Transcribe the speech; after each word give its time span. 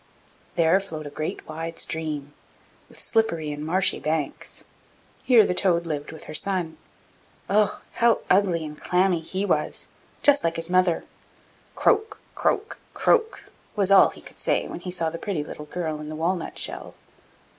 There 0.55 0.79
flowed 0.79 1.05
a 1.05 1.11
great 1.11 1.47
wide 1.47 1.77
stream, 1.77 2.33
with 2.89 2.99
slippery 2.99 3.51
and 3.51 3.63
marshy 3.63 3.99
banks; 3.99 4.63
here 5.21 5.45
the 5.45 5.53
toad 5.53 5.85
lived 5.85 6.11
with 6.11 6.23
her 6.23 6.33
son. 6.33 6.79
Ugh! 7.47 7.79
how 7.91 8.21
ugly 8.27 8.65
and 8.65 8.81
clammy 8.81 9.19
he 9.19 9.45
was, 9.45 9.89
just 10.23 10.43
like 10.43 10.55
his 10.55 10.71
mother! 10.71 11.03
'Croak, 11.75 12.19
croak, 12.33 12.79
croak!' 12.95 13.51
was 13.75 13.91
all 13.91 14.09
he 14.09 14.21
could 14.21 14.39
say 14.39 14.67
when 14.67 14.79
he 14.79 14.89
saw 14.89 15.11
the 15.11 15.19
pretty 15.19 15.43
little 15.43 15.65
girl 15.65 15.99
in 15.99 16.09
the 16.09 16.15
walnut 16.15 16.57
shell. 16.57 16.95